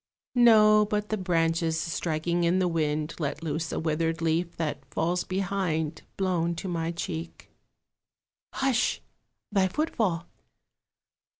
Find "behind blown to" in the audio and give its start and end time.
5.23-6.67